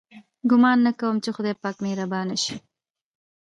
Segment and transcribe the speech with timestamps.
[0.49, 2.55] ګومان نه کوم چې خدای پاک مهربانه شي.